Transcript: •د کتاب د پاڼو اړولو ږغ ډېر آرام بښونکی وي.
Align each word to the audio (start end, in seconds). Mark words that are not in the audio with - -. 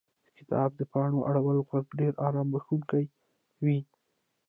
•د 0.25 0.29
کتاب 0.37 0.69
د 0.79 0.81
پاڼو 0.91 1.19
اړولو 1.29 1.61
ږغ 1.69 1.85
ډېر 1.99 2.13
آرام 2.27 2.47
بښونکی 2.53 3.03
وي. 3.63 3.79